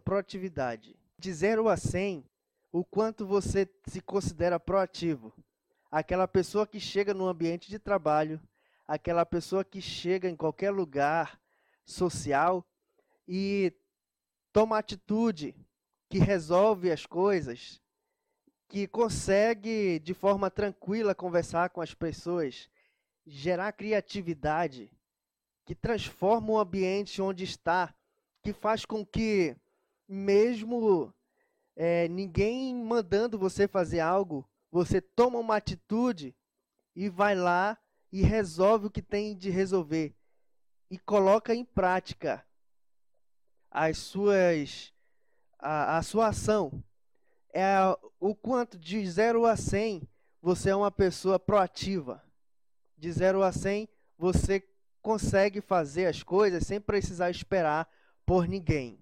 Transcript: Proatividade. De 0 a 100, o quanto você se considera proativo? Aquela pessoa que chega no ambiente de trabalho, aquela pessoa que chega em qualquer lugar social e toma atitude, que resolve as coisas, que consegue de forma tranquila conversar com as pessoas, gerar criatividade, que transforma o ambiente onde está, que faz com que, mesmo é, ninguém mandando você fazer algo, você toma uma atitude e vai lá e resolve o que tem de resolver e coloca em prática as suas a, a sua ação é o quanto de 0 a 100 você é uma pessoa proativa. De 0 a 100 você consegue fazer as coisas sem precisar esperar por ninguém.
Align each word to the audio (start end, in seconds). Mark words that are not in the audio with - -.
Proatividade. 0.00 0.96
De 1.18 1.32
0 1.32 1.68
a 1.68 1.76
100, 1.76 2.24
o 2.72 2.84
quanto 2.84 3.26
você 3.26 3.68
se 3.86 4.00
considera 4.00 4.60
proativo? 4.60 5.32
Aquela 5.90 6.28
pessoa 6.28 6.66
que 6.66 6.78
chega 6.78 7.14
no 7.14 7.26
ambiente 7.26 7.68
de 7.68 7.78
trabalho, 7.78 8.40
aquela 8.86 9.24
pessoa 9.24 9.64
que 9.64 9.80
chega 9.80 10.28
em 10.28 10.36
qualquer 10.36 10.70
lugar 10.70 11.40
social 11.84 12.64
e 13.26 13.72
toma 14.52 14.78
atitude, 14.78 15.54
que 16.08 16.18
resolve 16.18 16.90
as 16.90 17.04
coisas, 17.04 17.80
que 18.68 18.86
consegue 18.86 19.98
de 19.98 20.14
forma 20.14 20.50
tranquila 20.50 21.14
conversar 21.14 21.70
com 21.70 21.80
as 21.80 21.94
pessoas, 21.94 22.68
gerar 23.26 23.72
criatividade, 23.72 24.90
que 25.64 25.74
transforma 25.74 26.52
o 26.52 26.58
ambiente 26.58 27.20
onde 27.20 27.44
está, 27.44 27.94
que 28.42 28.52
faz 28.52 28.84
com 28.84 29.04
que, 29.04 29.56
mesmo 30.08 31.12
é, 31.74 32.08
ninguém 32.08 32.74
mandando 32.74 33.38
você 33.38 33.66
fazer 33.66 34.00
algo, 34.00 34.48
você 34.70 35.00
toma 35.00 35.38
uma 35.38 35.56
atitude 35.56 36.34
e 36.94 37.08
vai 37.08 37.34
lá 37.34 37.78
e 38.12 38.22
resolve 38.22 38.86
o 38.86 38.90
que 38.90 39.02
tem 39.02 39.36
de 39.36 39.50
resolver 39.50 40.14
e 40.90 40.98
coloca 40.98 41.54
em 41.54 41.64
prática 41.64 42.46
as 43.70 43.98
suas 43.98 44.92
a, 45.58 45.98
a 45.98 46.02
sua 46.02 46.28
ação 46.28 46.82
é 47.52 47.76
o 48.20 48.34
quanto 48.34 48.78
de 48.78 49.04
0 49.06 49.46
a 49.46 49.56
100 49.56 50.06
você 50.42 50.70
é 50.70 50.76
uma 50.76 50.90
pessoa 50.90 51.38
proativa. 51.38 52.22
De 52.96 53.10
0 53.10 53.42
a 53.42 53.50
100 53.50 53.88
você 54.18 54.62
consegue 55.00 55.60
fazer 55.60 56.06
as 56.06 56.22
coisas 56.22 56.66
sem 56.66 56.80
precisar 56.80 57.30
esperar 57.30 57.88
por 58.24 58.46
ninguém. 58.46 58.98